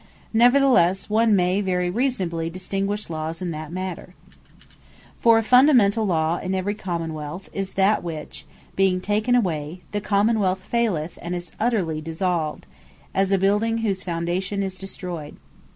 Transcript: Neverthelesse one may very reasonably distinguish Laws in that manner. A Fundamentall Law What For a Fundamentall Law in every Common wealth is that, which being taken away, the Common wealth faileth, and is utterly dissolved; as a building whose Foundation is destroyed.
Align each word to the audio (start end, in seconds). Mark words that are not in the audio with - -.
Neverthelesse 0.33 1.11
one 1.11 1.35
may 1.35 1.61
very 1.61 1.91
reasonably 1.91 2.49
distinguish 2.49 3.07
Laws 3.07 3.39
in 3.39 3.51
that 3.51 3.71
manner. 3.71 4.15
A 4.33 4.63
Fundamentall 4.63 4.87
Law 4.87 4.93
What 5.11 5.19
For 5.19 5.37
a 5.37 5.43
Fundamentall 5.43 6.07
Law 6.07 6.37
in 6.39 6.55
every 6.55 6.73
Common 6.73 7.13
wealth 7.13 7.49
is 7.53 7.73
that, 7.73 8.01
which 8.01 8.43
being 8.75 8.99
taken 8.99 9.35
away, 9.35 9.81
the 9.91 10.01
Common 10.01 10.39
wealth 10.39 10.63
faileth, 10.63 11.19
and 11.21 11.35
is 11.35 11.51
utterly 11.59 12.01
dissolved; 12.01 12.65
as 13.13 13.31
a 13.31 13.37
building 13.37 13.77
whose 13.77 14.01
Foundation 14.01 14.63
is 14.63 14.75
destroyed. 14.79 15.37